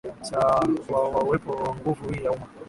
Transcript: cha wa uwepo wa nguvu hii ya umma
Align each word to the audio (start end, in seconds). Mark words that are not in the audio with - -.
cha 0.27 0.45
wa 0.91 1.21
uwepo 1.25 1.51
wa 1.63 1.75
nguvu 1.75 2.13
hii 2.13 2.23
ya 2.23 2.31
umma 2.31 2.45